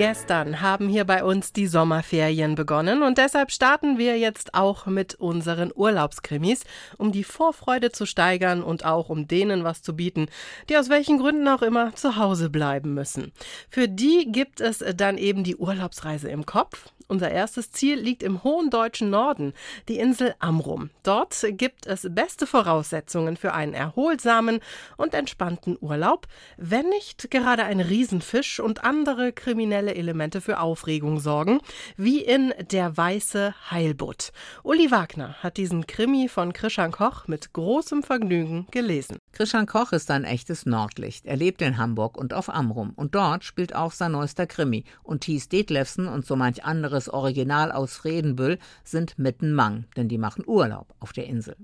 [0.00, 5.16] Gestern haben hier bei uns die Sommerferien begonnen und deshalb starten wir jetzt auch mit
[5.16, 6.64] unseren Urlaubskrimis,
[6.96, 10.28] um die Vorfreude zu steigern und auch um denen was zu bieten,
[10.70, 13.32] die aus welchen Gründen auch immer zu Hause bleiben müssen.
[13.68, 18.44] Für die gibt es dann eben die Urlaubsreise im Kopf unser erstes Ziel liegt im
[18.44, 19.52] hohen deutschen Norden,
[19.88, 20.90] die Insel Amrum.
[21.02, 24.60] Dort gibt es beste Voraussetzungen für einen erholsamen
[24.96, 31.60] und entspannten Urlaub, wenn nicht gerade ein Riesenfisch und andere kriminelle Elemente für Aufregung sorgen,
[31.96, 34.32] wie in Der weiße Heilbutt.
[34.62, 39.18] Uli Wagner hat diesen Krimi von Christian Koch mit großem Vergnügen gelesen.
[39.32, 41.26] Christian Koch ist ein echtes Nordlicht.
[41.26, 42.92] Er lebt in Hamburg und auf Amrum.
[42.96, 44.84] Und dort spielt auch sein neuester Krimi.
[45.02, 50.18] Und Thies Detlefsen und so manch anderes Original aus Fredenbüll sind mitten Mang, denn die
[50.18, 51.56] machen Urlaub auf der Insel.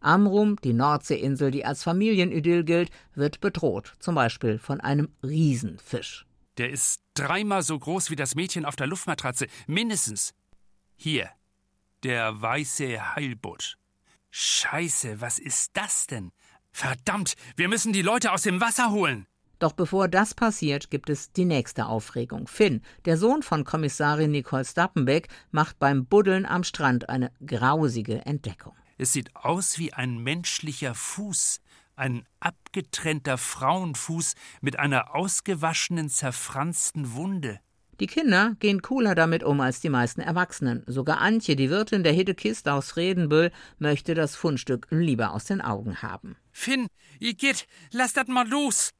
[0.00, 6.25] Amrum, die Nordseeinsel, die als Familienidyll gilt, wird bedroht, zum Beispiel von einem Riesenfisch.
[6.58, 10.34] Der ist dreimal so groß wie das Mädchen auf der Luftmatratze, mindestens.
[10.96, 11.30] Hier,
[12.02, 13.76] der weiße Heilbutt.
[14.30, 16.32] Scheiße, was ist das denn?
[16.72, 19.26] Verdammt, wir müssen die Leute aus dem Wasser holen.
[19.58, 22.46] Doch bevor das passiert, gibt es die nächste Aufregung.
[22.46, 28.74] Finn, der Sohn von Kommissarin Nicole Stappenbeck, macht beim Buddeln am Strand eine grausige Entdeckung.
[28.98, 31.60] Es sieht aus wie ein menschlicher Fuß,
[31.96, 37.60] ein abgetrennter Frauenfuß mit einer ausgewaschenen, zerfransten Wunde.
[37.98, 40.84] Die Kinder gehen cooler damit um als die meisten Erwachsenen.
[40.86, 46.02] Sogar Antje, die Wirtin der Hiddekist aus Redenbüll, möchte das Fundstück lieber aus den Augen
[46.02, 46.36] haben.
[46.52, 48.90] Finn, Igitt, lass das mal los!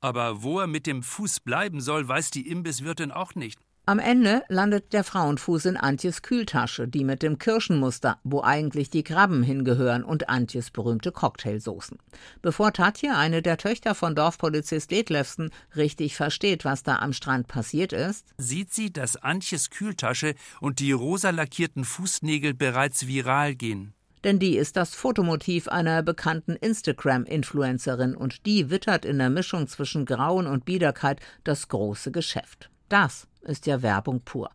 [0.00, 3.60] Aber wo er mit dem Fuß bleiben soll, weiß die Imbisswirtin auch nicht.
[3.90, 9.02] Am Ende landet der Frauenfuß in Antjes Kühltasche, die mit dem Kirschenmuster, wo eigentlich die
[9.02, 11.98] Krabben hingehören und Antjes berühmte Cocktailsoßen.
[12.40, 17.92] Bevor Tatje, eine der Töchter von Dorfpolizist Detlefsen, richtig versteht, was da am Strand passiert
[17.92, 23.92] ist, sieht sie, dass Antjes Kühltasche und die rosa lackierten Fußnägel bereits viral gehen
[24.22, 30.04] denn die ist das Fotomotiv einer bekannten Instagram-Influencerin und die wittert in der Mischung zwischen
[30.04, 32.68] Grauen und Biederkeit das große Geschäft.
[32.90, 34.50] Das ist ja Werbung pur.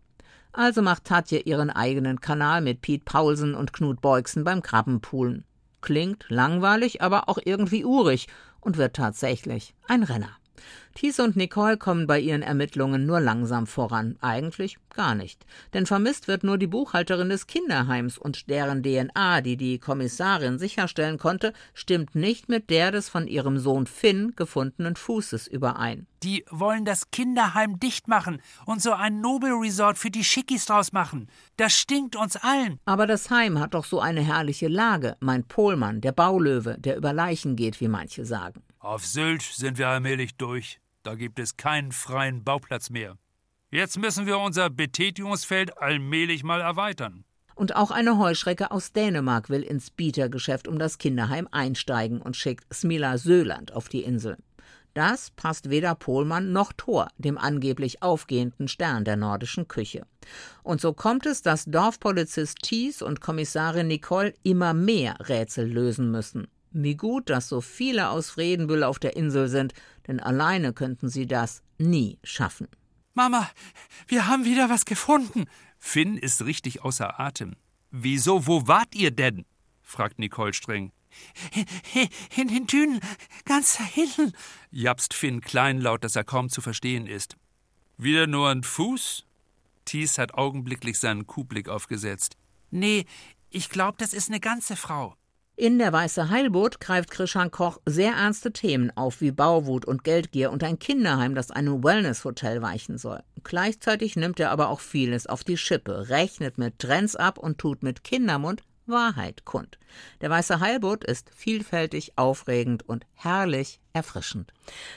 [0.53, 5.43] Also macht Tatje ihren eigenen Kanal mit Pete Paulsen und Knut Beugsen beim Krabbenpoolen.
[5.81, 8.27] Klingt langweilig, aber auch irgendwie urig
[8.61, 10.37] und wird tatsächlich ein Renner.
[10.95, 14.15] Thies und Nicole kommen bei ihren Ermittlungen nur langsam voran.
[14.21, 15.45] Eigentlich gar nicht.
[15.73, 21.17] Denn vermisst wird nur die Buchhalterin des Kinderheims und deren DNA, die die Kommissarin sicherstellen
[21.17, 26.07] konnte, stimmt nicht mit der des von ihrem Sohn Finn gefundenen Fußes überein.
[26.23, 31.29] Die wollen das Kinderheim dicht machen und so ein Nobelresort für die Schickis draus machen.
[31.57, 32.79] Das stinkt uns allen.
[32.85, 37.13] Aber das Heim hat doch so eine herrliche Lage, meint Pohlmann, der Baulöwe, der über
[37.13, 38.63] Leichen geht, wie manche sagen.
[38.85, 40.79] Auf Sylt sind wir allmählich durch.
[41.01, 43.17] Da gibt es keinen freien Bauplatz mehr.
[43.71, 47.23] Jetzt müssen wir unser Betätigungsfeld allmählich mal erweitern.
[47.55, 52.71] Und auch eine Heuschrecke aus Dänemark will ins Bietergeschäft um das Kinderheim einsteigen und schickt
[52.71, 54.37] Smila Söland auf die Insel.
[54.93, 60.05] Das passt weder Pohlmann noch Thor, dem angeblich aufgehenden Stern der nordischen Küche.
[60.61, 66.47] Und so kommt es, dass Dorfpolizist Thies und Kommissarin Nicole immer mehr Rätsel lösen müssen.
[66.77, 69.73] Wie gut, dass so viele aus Fredenbüll auf der Insel sind,
[70.07, 72.67] denn alleine könnten sie das nie schaffen.
[73.13, 73.49] Mama,
[74.09, 75.45] wir haben wieder was gefunden.
[75.79, 77.55] Finn ist richtig außer Atem.
[77.91, 79.45] Wieso, wo wart ihr denn?
[79.83, 80.91] fragt Nicole streng.
[82.35, 82.99] In den Dünen,
[83.45, 84.33] ganz hinten,
[84.69, 87.37] japst Finn kleinlaut, dass er kaum zu verstehen ist.
[87.97, 89.25] Wieder nur ein Fuß?
[89.85, 92.35] Thies hat augenblicklich seinen Kuhblick aufgesetzt.
[92.69, 93.05] Nee,
[93.49, 95.15] ich glaub, das ist eine ganze Frau.
[95.57, 100.51] In der Weiße Heilboot greift Christian Koch sehr ernste Themen auf wie Bauwut und Geldgier
[100.51, 103.23] und ein Kinderheim, das einem Wellnesshotel weichen soll.
[103.41, 107.83] Gleichzeitig nimmt er aber auch vieles auf die Schippe, rechnet mit Trends ab und tut
[107.83, 109.77] mit Kindermund Wahrheit kund.
[110.21, 114.51] Der weiße Heilbutt ist vielfältig, aufregend und herrlich erfrischend.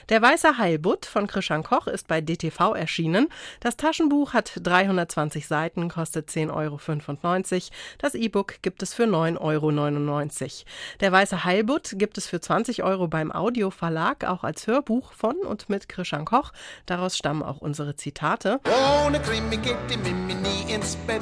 [0.09, 3.29] Der weiße Heilbutt von Christian Koch ist bei DTV erschienen.
[3.61, 6.79] Das Taschenbuch hat 320 Seiten, kostet 10,95 Euro.
[7.97, 10.51] Das E-Book gibt es für 9,99 Euro.
[10.99, 15.69] Der weiße Heilbutt gibt es für 20 Euro beim Audioverlag, auch als Hörbuch von und
[15.69, 16.51] mit Christian Koch.
[16.85, 18.59] Daraus stammen auch unsere Zitate.
[19.05, 21.21] Ohne Krimi geht die Mimi nie ins Bett.